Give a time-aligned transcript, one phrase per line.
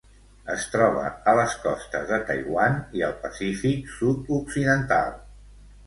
[0.53, 1.03] Es troba
[1.33, 5.19] a les costes de Taiwan i al Pacífic sud-occidental.